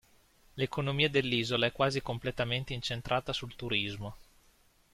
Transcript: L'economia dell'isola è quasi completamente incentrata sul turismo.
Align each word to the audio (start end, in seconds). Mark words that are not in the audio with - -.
L'economia 0.55 1.09
dell'isola 1.11 1.67
è 1.67 1.71
quasi 1.71 2.01
completamente 2.01 2.73
incentrata 2.73 3.33
sul 3.33 3.55
turismo. 3.55 4.15